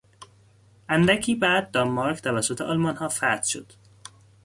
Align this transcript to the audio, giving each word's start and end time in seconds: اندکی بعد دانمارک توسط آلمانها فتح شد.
اندکی 0.89 1.35
بعد 1.35 1.71
دانمارک 1.71 2.21
توسط 2.21 2.61
آلمانها 2.61 3.09
فتح 3.09 3.43
شد. 3.43 3.71